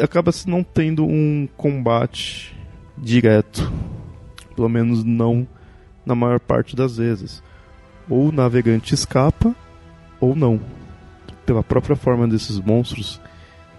acaba 0.00 0.30
se 0.32 0.48
não 0.48 0.62
tendo 0.62 1.04
um 1.04 1.48
combate 1.56 2.56
direto. 2.96 3.72
Pelo 4.54 4.68
menos 4.68 5.02
não 5.02 5.46
na 6.04 6.14
maior 6.14 6.40
parte 6.40 6.74
das 6.74 6.96
vezes. 6.96 7.42
Ou 8.08 8.28
o 8.28 8.32
navegante 8.32 8.94
escapa, 8.94 9.54
ou 10.20 10.34
não. 10.34 10.60
Pela 11.46 11.62
própria 11.62 11.96
forma 11.96 12.26
desses 12.26 12.58
monstros, 12.58 13.20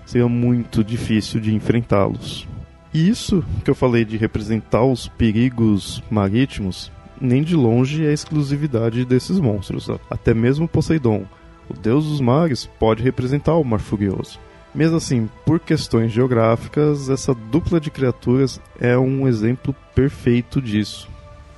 seria 0.05 0.27
muito 0.27 0.83
difícil 0.83 1.39
de 1.39 1.53
enfrentá-los. 1.53 2.47
E 2.93 3.09
isso 3.09 3.43
que 3.63 3.71
eu 3.71 3.75
falei 3.75 4.05
de 4.05 4.17
representar 4.17 4.83
os 4.83 5.07
perigos 5.07 6.03
marítimos 6.11 6.91
nem 7.19 7.41
de 7.41 7.55
longe 7.55 8.05
é 8.05 8.11
exclusividade 8.11 9.05
desses 9.05 9.39
monstros. 9.39 9.89
Até 10.09 10.33
mesmo 10.33 10.67
Poseidon, 10.67 11.25
o 11.69 11.73
deus 11.73 12.05
dos 12.05 12.19
mares, 12.19 12.69
pode 12.79 13.01
representar 13.01 13.55
o 13.55 13.63
mar 13.63 13.79
furioso. 13.79 14.39
Mesmo 14.75 14.97
assim, 14.97 15.29
por 15.45 15.59
questões 15.59 16.11
geográficas, 16.11 17.09
essa 17.09 17.33
dupla 17.33 17.79
de 17.79 17.91
criaturas 17.91 18.59
é 18.79 18.97
um 18.97 19.27
exemplo 19.27 19.73
perfeito 19.95 20.61
disso, 20.61 21.07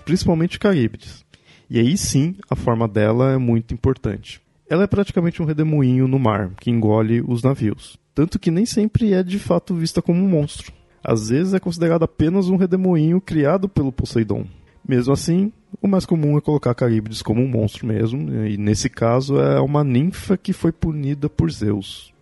principalmente 0.05 0.59
Caríbides. 0.59 1.25
E 1.69 1.79
aí 1.79 1.97
sim, 1.97 2.35
a 2.49 2.55
forma 2.55 2.87
dela 2.87 3.33
é 3.33 3.37
muito 3.37 3.73
importante. 3.73 4.39
Ela 4.69 4.83
é 4.83 4.87
praticamente 4.87 5.41
um 5.41 5.45
redemoinho 5.45 6.07
no 6.07 6.19
mar, 6.19 6.51
que 6.59 6.69
engole 6.69 7.21
os 7.27 7.43
navios. 7.43 7.97
Tanto 8.13 8.39
que 8.39 8.51
nem 8.51 8.65
sempre 8.65 9.13
é 9.13 9.21
de 9.21 9.37
fato 9.37 9.75
vista 9.75 10.01
como 10.01 10.23
um 10.23 10.29
monstro. 10.29 10.71
Às 11.03 11.29
vezes 11.29 11.53
é 11.53 11.59
considerado 11.59 12.03
apenas 12.03 12.49
um 12.49 12.55
redemoinho 12.55 13.19
criado 13.19 13.67
pelo 13.67 13.91
Poseidon. 13.91 14.45
Mesmo 14.87 15.13
assim, 15.13 15.51
o 15.81 15.87
mais 15.87 16.05
comum 16.05 16.37
é 16.37 16.41
colocar 16.41 16.73
Caríbides 16.73 17.21
como 17.21 17.41
um 17.41 17.47
monstro 17.47 17.85
mesmo, 17.85 18.45
e 18.45 18.57
nesse 18.57 18.89
caso 18.89 19.39
é 19.39 19.59
uma 19.59 19.83
ninfa 19.83 20.37
que 20.37 20.53
foi 20.53 20.71
punida 20.71 21.27
por 21.27 21.51
Zeus. 21.51 22.13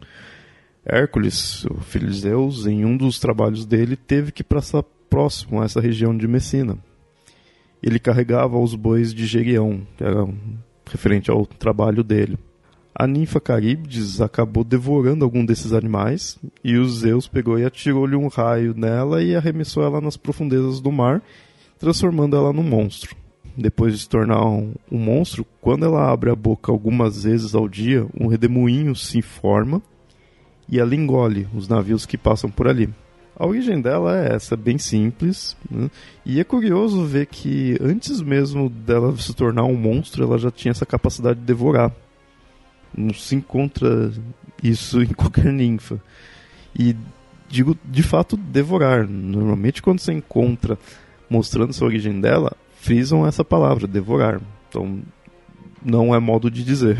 Hércules, 0.85 1.65
o 1.65 1.75
filho 1.81 2.09
de 2.09 2.19
Zeus, 2.19 2.65
em 2.65 2.83
um 2.83 2.97
dos 2.97 3.19
trabalhos 3.19 3.65
dele, 3.65 3.95
teve 3.95 4.31
que 4.31 4.43
passar 4.43 4.83
próximo 5.09 5.61
a 5.61 5.65
essa 5.65 5.79
região 5.79 6.15
de 6.15 6.27
Messina. 6.27 6.77
Ele 7.83 7.99
carregava 7.99 8.57
os 8.57 8.73
bois 8.73 9.13
de 9.13 9.25
Geryon, 9.25 9.81
que 9.97 10.03
era 10.03 10.25
referente 10.89 11.29
ao 11.29 11.45
trabalho 11.45 12.03
dele. 12.03 12.37
A 12.95 13.05
ninfa 13.05 13.41
Caríbides 13.41 14.21
acabou 14.21 14.63
devorando 14.63 15.25
algum 15.25 15.43
desses 15.43 15.73
animais 15.73 16.37
e 16.63 16.77
o 16.77 16.87
Zeus 16.87 17.27
pegou 17.27 17.59
e 17.59 17.65
atirou-lhe 17.65 18.15
um 18.15 18.27
raio 18.27 18.73
nela 18.75 19.21
e 19.21 19.35
arremessou 19.35 19.83
ela 19.83 19.99
nas 19.99 20.15
profundezas 20.15 20.79
do 20.79 20.91
mar 20.91 21.21
transformando 21.83 22.37
ela 22.37 22.53
num 22.53 22.63
monstro. 22.63 23.13
Depois 23.57 23.93
de 23.93 23.99
se 23.99 24.09
tornar 24.09 24.45
um, 24.45 24.73
um 24.89 24.97
monstro, 24.97 25.45
quando 25.59 25.85
ela 25.85 26.09
abre 26.09 26.31
a 26.31 26.35
boca 26.35 26.71
algumas 26.71 27.23
vezes 27.23 27.53
ao 27.53 27.67
dia, 27.67 28.07
um 28.17 28.27
redemoinho 28.27 28.95
se 28.95 29.21
forma 29.21 29.81
e 30.69 30.79
ela 30.79 30.95
engole 30.95 31.45
os 31.53 31.67
navios 31.67 32.05
que 32.05 32.17
passam 32.17 32.49
por 32.49 32.69
ali. 32.69 32.89
A 33.35 33.47
origem 33.47 33.81
dela 33.81 34.17
é 34.17 34.35
essa, 34.35 34.55
bem 34.55 34.77
simples. 34.77 35.57
Né? 35.69 35.89
E 36.25 36.39
é 36.39 36.43
curioso 36.43 37.03
ver 37.05 37.25
que 37.25 37.77
antes 37.81 38.21
mesmo 38.21 38.69
dela 38.69 39.15
se 39.17 39.33
tornar 39.33 39.63
um 39.63 39.75
monstro, 39.75 40.23
ela 40.23 40.37
já 40.37 40.51
tinha 40.51 40.71
essa 40.71 40.85
capacidade 40.85 41.39
de 41.39 41.45
devorar. 41.45 41.91
Não 42.95 43.13
se 43.13 43.35
encontra 43.35 44.11
isso 44.61 45.01
em 45.03 45.07
qualquer 45.07 45.51
ninfa. 45.51 45.99
E 46.77 46.95
digo 47.49 47.77
de 47.83 48.03
fato 48.03 48.37
devorar. 48.37 49.07
Normalmente 49.07 49.81
quando 49.81 49.99
você 49.99 50.13
encontra 50.13 50.77
mostrando 51.29 51.73
sua 51.73 51.87
origem 51.87 52.21
dela, 52.21 52.55
frisam 52.75 53.25
essa 53.25 53.43
palavra, 53.43 53.87
devorar. 53.87 54.39
Então, 54.69 55.01
não 55.83 56.13
é 56.13 56.19
modo 56.19 56.51
de 56.51 56.63
dizer. 56.63 56.97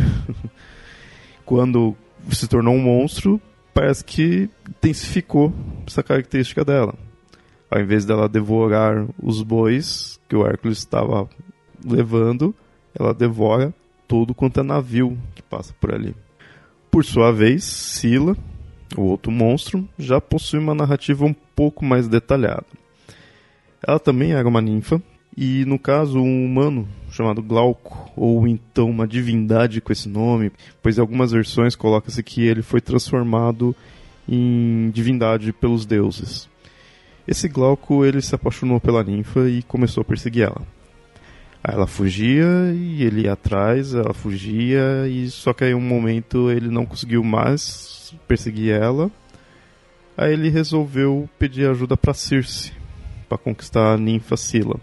Quando 1.45 1.95
se 2.29 2.47
tornou 2.47 2.73
um 2.73 2.81
monstro, 2.81 3.39
parece 3.73 4.03
que 4.03 4.49
intensificou 4.69 5.53
essa 5.85 6.03
característica 6.03 6.63
dela. 6.63 6.93
Ao 7.69 7.81
invés 7.81 8.05
dela 8.05 8.29
devorar 8.29 9.05
os 9.21 9.41
bois 9.41 10.19
que 10.29 10.35
o 10.35 10.45
Hércules 10.45 10.77
estava 10.77 11.27
levando, 11.83 12.53
ela 12.97 13.13
devora 13.13 13.73
todo 14.07 14.35
quanto 14.35 14.59
é 14.59 14.63
navio 14.63 15.17
que 15.33 15.41
passa 15.41 15.73
por 15.79 15.93
ali. 15.93 16.15
Por 16.91 17.03
sua 17.03 17.31
vez, 17.31 17.63
Sila, 17.63 18.37
o 18.95 19.01
outro 19.01 19.31
monstro, 19.31 19.87
já 19.97 20.21
possui 20.21 20.59
uma 20.59 20.75
narrativa 20.75 21.25
um 21.25 21.33
pouco 21.55 21.83
mais 21.83 22.07
detalhada. 22.07 22.65
Ela 23.85 23.99
também 23.99 24.33
era 24.33 24.47
uma 24.47 24.61
ninfa, 24.61 25.01
e 25.35 25.65
no 25.65 25.79
caso, 25.79 26.19
um 26.19 26.45
humano 26.45 26.87
chamado 27.13 27.43
Glauco, 27.43 28.11
ou 28.15 28.47
então 28.47 28.89
uma 28.89 29.07
divindade 29.07 29.79
com 29.79 29.93
esse 29.93 30.09
nome, 30.09 30.51
pois 30.81 30.97
em 30.97 31.01
algumas 31.01 31.31
versões 31.31 31.75
coloca-se 31.75 32.23
que 32.23 32.41
ele 32.41 32.63
foi 32.63 32.81
transformado 32.81 33.75
em 34.27 34.89
divindade 34.89 35.53
pelos 35.53 35.85
deuses. 35.85 36.49
Esse 37.27 37.47
Glauco 37.47 38.03
ele 38.03 38.19
se 38.19 38.33
apaixonou 38.33 38.79
pela 38.79 39.03
ninfa 39.03 39.47
e 39.47 39.61
começou 39.61 40.01
a 40.01 40.05
perseguir 40.05 40.45
ela. 40.45 40.63
Aí 41.63 41.75
ela 41.75 41.85
fugia 41.85 42.73
e 42.73 43.03
ele 43.03 43.21
ia 43.21 43.33
atrás, 43.33 43.93
ela 43.93 44.13
fugia 44.13 45.07
e 45.07 45.29
só 45.29 45.53
que 45.53 45.63
aí 45.63 45.75
um 45.75 45.79
momento 45.79 46.49
ele 46.49 46.67
não 46.67 46.83
conseguiu 46.83 47.23
mais 47.23 48.13
perseguir 48.27 48.73
ela. 48.73 49.11
Aí 50.17 50.33
ele 50.33 50.49
resolveu 50.49 51.29
pedir 51.37 51.69
ajuda 51.69 51.95
para 51.95 52.13
Circe, 52.13 52.71
para 53.29 53.37
conquistar 53.37 53.93
a 53.93 53.97
ninfa 53.97 54.35
Sila. 54.35 54.79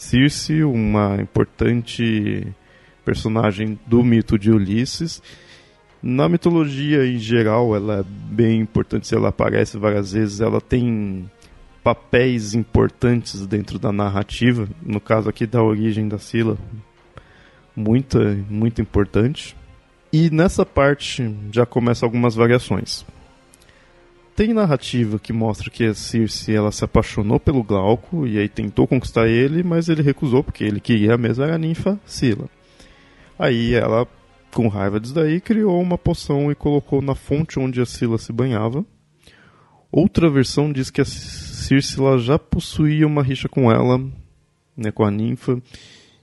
Circe, 0.00 0.64
uma 0.64 1.20
importante 1.20 2.46
personagem 3.04 3.78
do 3.86 4.02
mito 4.02 4.38
de 4.38 4.50
Ulisses. 4.50 5.22
Na 6.02 6.26
mitologia 6.26 7.06
em 7.06 7.18
geral, 7.18 7.76
ela 7.76 8.00
é 8.00 8.02
bem 8.02 8.60
importante, 8.60 9.14
ela 9.14 9.28
aparece 9.28 9.76
várias 9.76 10.12
vezes, 10.12 10.40
ela 10.40 10.58
tem 10.58 11.30
papéis 11.84 12.54
importantes 12.54 13.46
dentro 13.46 13.78
da 13.78 13.92
narrativa, 13.92 14.66
no 14.82 15.02
caso 15.02 15.28
aqui 15.28 15.46
da 15.46 15.62
origem 15.62 16.08
da 16.08 16.18
Sila, 16.18 16.56
muito, 17.76 18.18
muito 18.48 18.80
importante. 18.80 19.54
E 20.10 20.30
nessa 20.30 20.64
parte 20.64 21.30
já 21.52 21.66
começam 21.66 22.06
algumas 22.06 22.34
variações 22.34 23.04
tem 24.40 24.54
narrativa 24.54 25.18
que 25.18 25.34
mostra 25.34 25.68
que 25.68 25.84
a 25.84 25.92
Circe 25.92 26.50
ela 26.50 26.72
se 26.72 26.82
apaixonou 26.82 27.38
pelo 27.38 27.62
Glauco 27.62 28.26
e 28.26 28.38
aí 28.38 28.48
tentou 28.48 28.86
conquistar 28.86 29.28
ele, 29.28 29.62
mas 29.62 29.90
ele 29.90 30.00
recusou 30.00 30.42
porque 30.42 30.64
ele 30.64 30.80
queria 30.80 31.18
mesmo 31.18 31.44
a 31.44 31.58
ninfa 31.58 32.00
Sila. 32.06 32.48
Aí 33.38 33.74
ela 33.74 34.08
com 34.50 34.66
raiva 34.66 34.98
disso 34.98 35.12
daí, 35.12 35.42
criou 35.42 35.78
uma 35.78 35.98
poção 35.98 36.50
e 36.50 36.54
colocou 36.54 37.02
na 37.02 37.14
fonte 37.14 37.60
onde 37.60 37.82
a 37.82 37.84
Sila 37.84 38.16
se 38.16 38.32
banhava. 38.32 38.82
Outra 39.92 40.30
versão 40.30 40.72
diz 40.72 40.88
que 40.88 41.02
a 41.02 41.04
Circe 41.04 41.98
já 42.20 42.38
possuía 42.38 43.06
uma 43.06 43.22
rixa 43.22 43.46
com 43.46 43.70
ela, 43.70 43.98
né, 44.74 44.90
com 44.90 45.04
a 45.04 45.10
ninfa, 45.10 45.60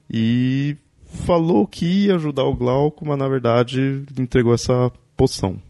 e 0.10 0.76
falou 1.06 1.68
que 1.68 1.86
ia 1.86 2.16
ajudar 2.16 2.46
o 2.46 2.56
Glauco, 2.56 3.06
mas 3.06 3.20
na 3.20 3.28
verdade 3.28 4.04
entregou 4.18 4.56
essa 4.56 4.92
poção. 5.16 5.62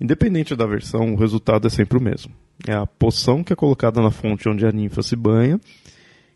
Independente 0.00 0.54
da 0.54 0.66
versão, 0.66 1.12
o 1.12 1.16
resultado 1.16 1.66
é 1.66 1.70
sempre 1.70 1.98
o 1.98 2.00
mesmo. 2.00 2.32
É 2.66 2.72
a 2.72 2.86
poção 2.86 3.42
que 3.42 3.52
é 3.52 3.56
colocada 3.56 4.00
na 4.00 4.10
fonte 4.10 4.48
onde 4.48 4.64
a 4.64 4.72
ninfa 4.72 5.02
se 5.02 5.16
banha. 5.16 5.60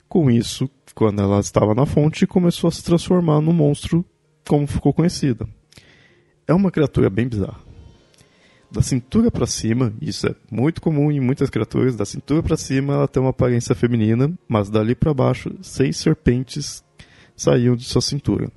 Com 0.09 0.31
isso, 0.31 0.69
quando 0.95 1.23
ela 1.23 1.41
estava 1.41 1.75
na 1.75 1.87
fonte, 1.87 2.27
começou 2.27 2.69
a 2.69 2.71
se 2.71 2.83
transformar 2.83 3.41
no 3.41 3.53
monstro 3.53 4.05
como 4.47 4.67
ficou 4.67 4.93
conhecida. 4.93 5.49
É 6.47 6.53
uma 6.53 6.71
criatura 6.71 7.09
bem 7.09 7.29
bizarra. 7.29 7.61
Da 8.71 8.81
cintura 8.81 9.31
para 9.31 9.47
cima, 9.47 9.93
isso 10.01 10.27
é 10.27 10.35
muito 10.51 10.81
comum 10.81 11.13
em 11.13 11.21
muitas 11.21 11.51
criaturas, 11.51 11.95
da 11.95 12.07
cintura 12.07 12.43
para 12.43 12.57
cima 12.57 12.95
ela 12.95 13.09
tem 13.09 13.23
uma 13.23 13.31
aparência 13.31 13.75
feminina, 13.75 14.33
mas 14.49 14.71
dali 14.71 14.95
para 14.95 15.13
baixo, 15.13 15.55
seis 15.61 15.99
serpentes 15.99 16.83
saíam 17.37 17.77
de 17.77 17.85
sua 17.85 18.01
cintura. 18.01 18.51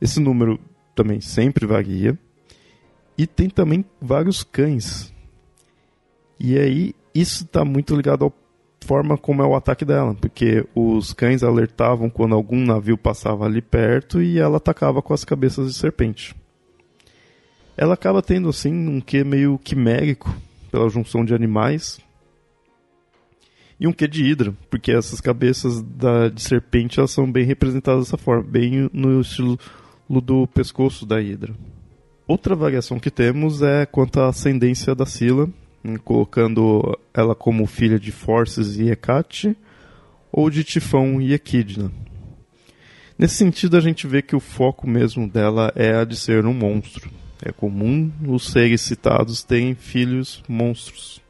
Esse 0.00 0.20
número 0.20 0.60
também 0.94 1.20
sempre 1.20 1.66
varia. 1.66 2.18
E 3.16 3.26
tem 3.26 3.48
também 3.48 3.84
vários 4.00 4.42
cães. 4.42 5.12
E 6.38 6.58
aí, 6.58 6.94
isso 7.14 7.44
está 7.44 7.64
muito 7.64 7.94
ligado 7.94 8.26
à 8.26 8.32
forma 8.84 9.16
como 9.16 9.42
é 9.42 9.46
o 9.46 9.54
ataque 9.54 9.84
dela, 9.84 10.14
porque 10.14 10.66
os 10.74 11.12
cães 11.12 11.42
alertavam 11.42 12.10
quando 12.10 12.34
algum 12.34 12.64
navio 12.64 12.98
passava 12.98 13.44
ali 13.46 13.62
perto 13.62 14.20
e 14.20 14.38
ela 14.38 14.58
atacava 14.58 15.00
com 15.00 15.14
as 15.14 15.24
cabeças 15.24 15.72
de 15.72 15.78
serpente. 15.78 16.34
Ela 17.76 17.94
acaba 17.94 18.22
tendo 18.22 18.48
assim 18.48 18.72
um 18.72 19.00
quê 19.00 19.24
meio 19.24 19.58
quimérico 19.58 20.34
pela 20.70 20.88
junção 20.88 21.24
de 21.24 21.34
animais 21.34 21.98
e 23.78 23.86
um 23.86 23.92
quê 23.92 24.06
de 24.06 24.24
hidra, 24.24 24.54
porque 24.70 24.92
essas 24.92 25.20
cabeças 25.20 25.82
da, 25.82 26.28
de 26.28 26.40
serpente 26.42 26.98
elas 26.98 27.10
são 27.10 27.30
bem 27.30 27.44
representadas 27.44 28.04
dessa 28.04 28.16
forma, 28.16 28.42
bem 28.42 28.88
no 28.92 29.20
estilo 29.20 29.58
do 30.08 30.46
pescoço 30.48 31.06
da 31.06 31.20
hidra. 31.20 31.54
Outra 32.26 32.56
variação 32.56 32.98
que 32.98 33.10
temos 33.10 33.60
é 33.60 33.84
quanto 33.84 34.18
à 34.18 34.28
ascendência 34.28 34.94
da 34.94 35.04
Sila, 35.04 35.48
colocando 36.04 36.98
ela 37.12 37.34
como 37.34 37.66
filha 37.66 37.98
de 37.98 38.10
Forces 38.10 38.78
e 38.78 38.88
Hecate 38.88 39.54
ou 40.32 40.48
de 40.48 40.64
Tifão 40.64 41.20
e 41.20 41.34
Equidna. 41.34 41.92
Nesse 43.18 43.36
sentido, 43.36 43.76
a 43.76 43.80
gente 43.80 44.06
vê 44.06 44.22
que 44.22 44.34
o 44.34 44.40
foco 44.40 44.88
mesmo 44.88 45.28
dela 45.28 45.70
é 45.76 45.94
a 45.96 46.04
de 46.04 46.16
ser 46.16 46.46
um 46.46 46.54
monstro. 46.54 47.10
É 47.42 47.52
comum 47.52 48.10
os 48.26 48.48
seres 48.50 48.80
citados 48.80 49.44
terem 49.44 49.74
filhos 49.74 50.42
monstros. 50.48 51.20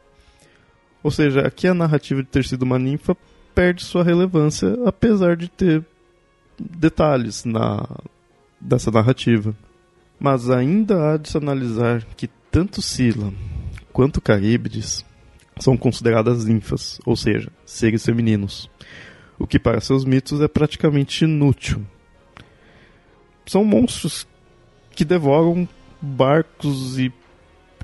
Ou 1.02 1.10
seja, 1.10 1.40
aqui 1.40 1.66
a 1.66 1.74
narrativa 1.74 2.22
de 2.22 2.28
ter 2.28 2.44
sido 2.44 2.62
uma 2.62 2.78
ninfa 2.78 3.16
perde 3.52 3.82
sua 3.82 4.04
relevância, 4.04 4.78
apesar 4.86 5.36
de 5.36 5.48
ter 5.48 5.84
detalhes 6.58 7.44
na 7.44 7.84
dessa 8.60 8.90
narrativa. 8.90 9.54
Mas 10.18 10.50
ainda 10.50 11.12
há 11.12 11.16
de 11.16 11.28
se 11.28 11.36
analisar 11.36 12.04
que 12.16 12.28
tanto 12.50 12.80
Sila 12.80 13.32
quanto 13.92 14.20
Caríbides 14.20 15.04
são 15.58 15.76
consideradas 15.76 16.44
ninfas, 16.44 17.00
ou 17.04 17.16
seja, 17.16 17.50
seres 17.64 18.04
femininos, 18.04 18.68
o 19.38 19.46
que 19.46 19.58
para 19.58 19.80
seus 19.80 20.04
mitos 20.04 20.40
é 20.40 20.48
praticamente 20.48 21.24
inútil. 21.24 21.84
São 23.46 23.64
monstros 23.64 24.26
que 24.90 25.04
devoram 25.04 25.68
barcos 26.00 26.98
e 26.98 27.12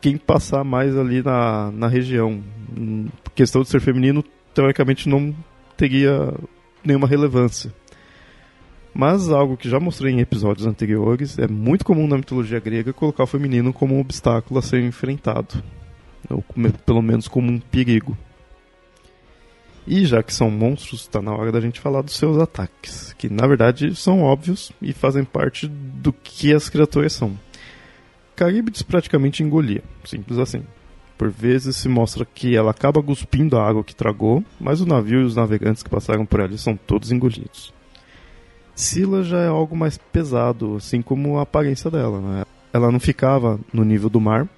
quem 0.00 0.16
passar 0.16 0.64
mais 0.64 0.96
ali 0.96 1.22
na, 1.22 1.70
na 1.70 1.86
região. 1.86 2.42
Hum, 2.76 3.08
questão 3.34 3.62
de 3.62 3.68
ser 3.68 3.80
feminino, 3.80 4.24
teoricamente, 4.54 5.08
não 5.08 5.34
teria 5.76 6.32
nenhuma 6.84 7.06
relevância. 7.06 7.72
Mas 8.92 9.28
algo 9.28 9.56
que 9.56 9.68
já 9.68 9.78
mostrei 9.78 10.12
em 10.12 10.20
episódios 10.20 10.66
anteriores, 10.66 11.38
é 11.38 11.46
muito 11.46 11.84
comum 11.84 12.08
na 12.08 12.16
mitologia 12.16 12.58
grega 12.58 12.92
colocar 12.92 13.24
o 13.24 13.26
feminino 13.26 13.72
como 13.72 13.94
um 13.94 14.00
obstáculo 14.00 14.58
a 14.58 14.62
ser 14.62 14.82
enfrentado, 14.82 15.62
ou 16.28 16.44
pelo 16.84 17.00
menos 17.00 17.28
como 17.28 17.50
um 17.50 17.60
perigo. 17.60 18.16
E 19.86 20.04
já 20.04 20.22
que 20.22 20.34
são 20.34 20.50
monstros, 20.50 21.02
está 21.02 21.22
na 21.22 21.32
hora 21.32 21.50
da 21.50 21.60
gente 21.60 21.80
falar 21.80 22.02
dos 22.02 22.16
seus 22.16 22.38
ataques, 22.38 23.12
que 23.14 23.28
na 23.28 23.46
verdade 23.46 23.94
são 23.94 24.22
óbvios 24.22 24.72
e 24.82 24.92
fazem 24.92 25.24
parte 25.24 25.66
do 25.66 26.12
que 26.12 26.52
as 26.52 26.68
criaturas 26.68 27.12
são. 27.12 27.38
Caríbides 28.36 28.82
praticamente 28.82 29.42
engolia, 29.42 29.82
simples 30.04 30.38
assim. 30.38 30.62
Por 31.16 31.30
vezes 31.30 31.76
se 31.76 31.88
mostra 31.88 32.24
que 32.24 32.56
ela 32.56 32.70
acaba 32.70 33.02
cuspindo 33.02 33.58
a 33.58 33.68
água 33.68 33.84
que 33.84 33.94
tragou, 33.94 34.44
mas 34.58 34.80
o 34.80 34.86
navio 34.86 35.20
e 35.20 35.24
os 35.24 35.36
navegantes 35.36 35.82
que 35.82 35.90
passaram 35.90 36.24
por 36.24 36.40
ali 36.40 36.56
são 36.56 36.76
todos 36.76 37.12
engolidos. 37.12 37.72
Sila 38.80 39.22
já 39.22 39.38
é 39.40 39.46
algo 39.46 39.76
mais 39.76 39.98
pesado, 39.98 40.76
assim 40.76 41.02
como 41.02 41.38
a 41.38 41.42
aparência 41.42 41.90
dela. 41.90 42.18
Né? 42.18 42.44
Ela 42.72 42.90
não 42.90 42.98
ficava 42.98 43.60
no 43.72 43.84
nível 43.84 44.08
do 44.08 44.20
mar, 44.20 44.48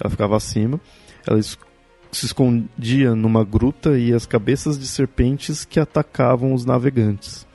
ela 0.00 0.10
ficava 0.10 0.36
acima. 0.36 0.80
Ela 1.26 1.40
se 1.42 2.24
escondia 2.24 3.14
numa 3.14 3.44
gruta 3.44 3.98
e 3.98 4.14
as 4.14 4.24
cabeças 4.24 4.78
de 4.78 4.86
serpentes 4.86 5.66
que 5.66 5.78
atacavam 5.78 6.54
os 6.54 6.64
navegantes. 6.64 7.46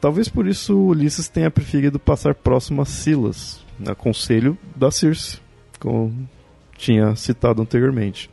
Talvez 0.00 0.28
por 0.28 0.46
isso 0.46 0.78
Ulisses 0.78 1.28
tenha 1.28 1.50
preferido 1.50 1.98
passar 1.98 2.36
próximo 2.36 2.80
a 2.80 2.84
Silas, 2.84 3.64
a 3.84 3.96
conselho 3.96 4.56
da 4.76 4.92
Circe, 4.92 5.40
como 5.80 6.28
tinha 6.76 7.16
citado 7.16 7.60
anteriormente. 7.60 8.30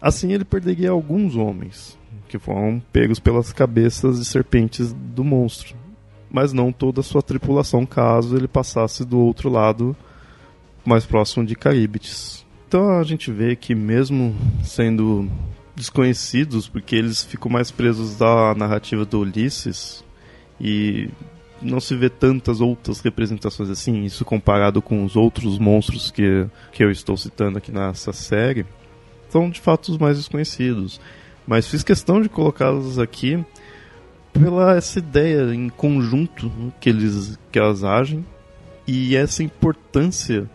Assim 0.00 0.32
ele 0.32 0.44
perderia 0.44 0.90
alguns 0.90 1.34
homens, 1.34 1.98
que 2.30 2.38
foram 2.38 2.80
pegos 2.92 3.18
pelas 3.18 3.52
cabeças 3.52 4.20
de 4.20 4.24
serpentes 4.24 4.92
do 4.92 5.24
monstro, 5.24 5.74
mas 6.30 6.52
não 6.52 6.70
toda 6.70 7.00
a 7.00 7.02
sua 7.02 7.22
tripulação, 7.22 7.84
caso 7.84 8.36
ele 8.36 8.46
passasse 8.46 9.04
do 9.04 9.18
outro 9.18 9.50
lado, 9.50 9.96
mais 10.84 11.04
próximo 11.04 11.44
de 11.44 11.56
Caríbites. 11.56 12.46
Então 12.68 12.98
a 12.98 13.02
gente 13.02 13.32
vê 13.32 13.56
que 13.56 13.74
mesmo 13.74 14.34
sendo 14.62 15.28
desconhecidos, 15.74 16.68
porque 16.68 16.94
eles 16.94 17.24
ficam 17.24 17.50
mais 17.50 17.72
presos 17.72 18.16
da 18.16 18.54
narrativa 18.54 19.04
do 19.04 19.18
Ulisses 19.20 20.04
e 20.60 21.10
não 21.60 21.80
se 21.80 21.96
vê 21.96 22.08
tantas 22.08 22.60
outras 22.60 23.00
representações 23.00 23.68
assim, 23.70 24.04
isso 24.04 24.24
comparado 24.24 24.80
com 24.80 25.04
os 25.04 25.16
outros 25.16 25.58
monstros 25.58 26.12
que, 26.12 26.46
que 26.72 26.84
eu 26.84 26.90
estou 26.92 27.16
citando 27.16 27.58
aqui 27.58 27.72
nessa 27.72 28.12
série, 28.12 28.64
são 29.28 29.50
de 29.50 29.60
fato 29.60 29.90
os 29.90 29.98
mais 29.98 30.16
desconhecidos. 30.16 31.00
Mas 31.46 31.66
fiz 31.66 31.82
questão 31.82 32.20
de 32.20 32.28
colocá-los 32.28 32.98
aqui 32.98 33.44
pela 34.32 34.76
essa 34.76 34.98
ideia 34.98 35.54
em 35.54 35.68
conjunto 35.68 36.50
que 36.80 36.88
eles 36.88 37.38
que 37.50 37.58
elas 37.58 37.82
agem 37.82 38.24
e 38.86 39.16
essa 39.16 39.42
importância 39.42 40.48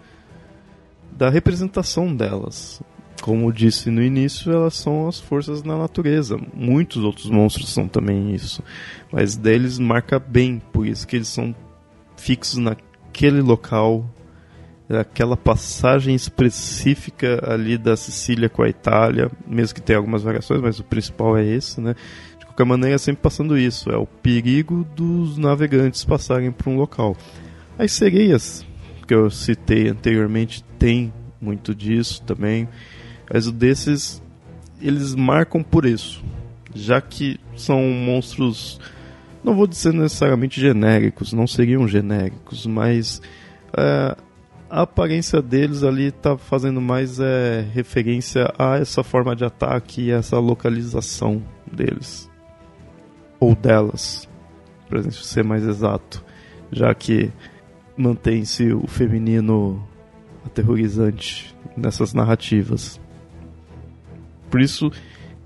da 1.12 1.30
representação 1.30 2.13
delas. 2.13 2.82
Como 3.21 3.48
eu 3.48 3.52
disse 3.52 3.89
no 3.89 4.04
início, 4.04 4.52
elas 4.52 4.76
são 4.76 5.08
as 5.08 5.19
forças 5.19 5.62
da 5.62 5.78
natureza. 5.78 6.38
Muitos 6.54 7.04
outros 7.04 7.30
monstros 7.30 7.69
são 7.69 7.88
também 7.88 8.36
isso. 8.36 8.62
Mas 9.12 9.36
deles 9.36 9.80
marca 9.80 10.19
bem, 10.19 10.62
por 10.71 10.86
isso 10.86 11.08
que 11.08 11.15
eles 11.15 11.30
são 11.30 11.56
fixos 12.17 12.58
naquele 12.58 13.41
local, 13.41 14.06
aquela 14.89 15.36
passagem 15.36 16.13
específica 16.13 17.41
ali 17.52 17.78
da 17.78 17.98
Sicília 17.98 18.48
com 18.48 18.62
a 18.62 18.69
Itália, 18.69 19.32
mesmo 19.48 19.76
que 19.76 19.82
tenha 19.82 19.98
algumas 19.98 20.21
variações, 20.21 20.62
mas 20.62 20.80
o 20.80 20.84
principal 20.84 21.38
é 21.38 21.43
esse, 21.43 21.82
né? 21.82 21.95
De 22.39 22.45
qualquer 22.45 22.65
maneira, 22.65 22.95
é 22.95 23.00
sempre 23.00 23.21
passando 23.21 23.58
isso, 23.58 23.89
é 23.89 23.98
o 23.98 24.06
perigo 24.06 24.86
dos 24.95 25.38
navegantes 25.38 26.04
passarem 26.04 26.52
por 26.52 26.69
um 26.69 26.78
local. 26.78 27.17
As 27.78 27.91
sereias, 27.91 28.65
que 29.08 29.13
eu 29.13 29.30
citei 29.30 29.89
anteriormente, 29.89 30.63
tem 30.78 31.12
muito 31.41 31.74
disso 31.74 32.21
também. 32.24 32.67
Mas 33.32 33.48
o 33.48 33.52
desses, 33.52 34.21
eles 34.82 35.15
marcam 35.15 35.63
por 35.63 35.86
isso. 35.86 36.24
Já 36.74 37.02
que 37.02 37.39
são 37.56 37.82
monstros, 37.84 38.80
não 39.43 39.56
vou 39.56 39.65
dizer 39.67 39.93
necessariamente 39.93 40.60
genéricos, 40.60 41.34
não 41.34 41.48
seriam 41.48 41.88
genéricos, 41.88 42.65
mas 42.65 43.21
é, 43.78 44.15
a 44.69 44.82
aparência 44.82 45.41
deles 45.41 45.84
ali 45.84 46.08
está 46.08 46.38
fazendo 46.38 46.82
mais 46.82 47.19
é, 47.19 47.62
referência 47.73 48.51
a 48.58 48.78
essa 48.78 49.04
forma 49.04 49.36
de 49.36 49.45
ataque 49.45 50.01
e 50.01 50.12
essa 50.12 50.39
localização 50.39 51.41
deles. 51.71 52.30
Ou 53.39 53.56
delas, 53.56 54.28
para 54.89 55.04
ser 55.12 55.43
mais 55.43 55.65
exato. 55.65 56.23
Já 56.71 56.93
que 56.93 57.32
mantém-se 57.97 58.73
o 58.73 58.88
feminino 58.88 59.82
aterrorizante 60.45 61.56
nessas 61.78 62.13
narrativas. 62.13 62.99
Por 64.49 64.62
isso 64.62 64.91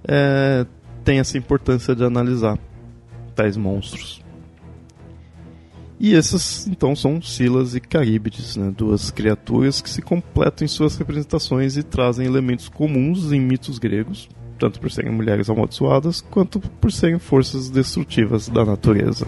é, 0.08 0.65
tem 1.03 1.19
essa 1.19 1.38
importância 1.38 1.95
de 1.95 2.03
analisar 2.03 2.58
tais 3.36 3.58
monstros. 3.58 4.23
E 5.99 6.15
essas, 6.15 6.65
então, 6.65 6.95
são 6.95 7.21
Silas 7.21 7.75
e 7.75 7.81
Caríbides, 7.81 8.55
né? 8.55 8.73
duas 8.75 9.12
criaturas 9.12 9.81
que 9.81 9.89
se 9.89 10.01
completam 10.01 10.63
em 10.63 10.67
suas 10.67 10.95
representações 10.95 11.75
e 11.75 11.83
trazem 11.83 12.25
elementos 12.25 12.69
comuns 12.69 13.33
em 13.33 13.41
mitos 13.41 13.77
gregos, 13.77 14.29
tanto 14.57 14.79
por 14.79 14.89
serem 14.89 15.12
mulheres 15.12 15.49
amaldiçoadas, 15.49 16.21
quanto 16.21 16.59
por 16.59 16.91
serem 16.91 17.19
forças 17.19 17.69
destrutivas 17.69 18.47
da 18.47 18.63
natureza. 18.63 19.27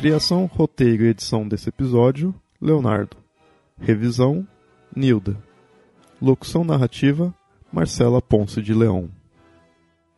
Criação, 0.00 0.46
roteiro 0.46 1.04
e 1.04 1.08
edição 1.08 1.46
desse 1.46 1.68
episódio: 1.68 2.34
Leonardo. 2.58 3.18
Revisão: 3.78 4.48
Nilda. 4.96 5.36
Locução 6.22 6.64
narrativa: 6.64 7.34
Marcela 7.70 8.22
Ponce 8.22 8.62
de 8.62 8.72
Leão. 8.72 9.10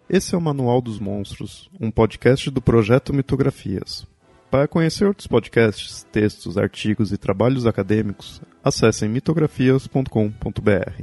Esse 0.08 0.36
é 0.36 0.38
o 0.38 0.40
Manual 0.40 0.80
dos 0.80 1.00
Monstros, 1.00 1.68
um 1.80 1.90
podcast 1.90 2.48
do 2.48 2.62
projeto 2.62 3.12
Mitografias. 3.12 4.06
Para 4.48 4.68
conhecer 4.68 5.04
outros 5.04 5.26
podcasts, 5.26 6.06
textos, 6.12 6.56
artigos 6.56 7.10
e 7.10 7.18
trabalhos 7.18 7.66
acadêmicos, 7.66 8.40
acessem 8.62 9.08
mitografias.com.br. 9.08 11.02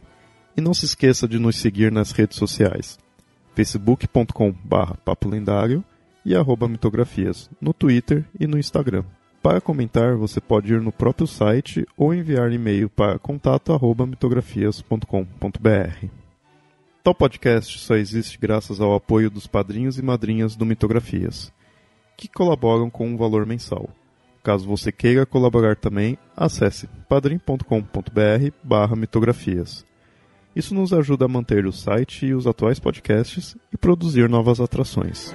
E 0.55 0.61
não 0.61 0.73
se 0.73 0.85
esqueça 0.85 1.27
de 1.27 1.37
nos 1.37 1.57
seguir 1.57 1.91
nas 1.91 2.13
redes 2.13 2.37
sociais: 2.37 2.97
facebook.com/papo 3.55 5.27
lendário 5.27 5.83
e 6.33 6.67
mitografias 6.67 7.49
no 7.59 7.73
Twitter 7.73 8.23
e 8.39 8.45
no 8.45 8.57
Instagram. 8.57 9.03
Para 9.41 9.61
comentar, 9.61 10.15
você 10.15 10.41
pode 10.41 10.73
ir 10.73 10.81
no 10.81 10.91
próprio 10.91 11.25
site 11.25 11.87
ou 11.95 12.13
enviar 12.13 12.51
e-mail 12.51 12.89
para 12.89 13.17
contato@mitografias.com.br. 13.17 16.07
Tal 17.01 17.15
podcast 17.15 17.79
só 17.79 17.95
existe 17.95 18.37
graças 18.37 18.81
ao 18.81 18.93
apoio 18.93 19.29
dos 19.29 19.47
padrinhos 19.47 19.97
e 19.97 20.01
madrinhas 20.01 20.57
do 20.57 20.65
Mitografias, 20.65 21.53
que 22.17 22.27
colaboram 22.27 22.89
com 22.89 23.07
um 23.07 23.15
valor 23.15 23.45
mensal. 23.45 23.89
Caso 24.43 24.67
você 24.67 24.91
queira 24.91 25.25
colaborar 25.25 25.77
também, 25.77 26.17
acesse 26.35 26.89
padrim.com.br/mitografias. 27.07 29.85
Isso 30.55 30.73
nos 30.75 30.91
ajuda 30.91 31.25
a 31.25 31.29
manter 31.29 31.65
o 31.65 31.71
site 31.71 32.25
e 32.25 32.33
os 32.33 32.45
atuais 32.45 32.79
podcasts 32.79 33.55
e 33.71 33.77
produzir 33.77 34.27
novas 34.27 34.59
atrações. 34.59 35.33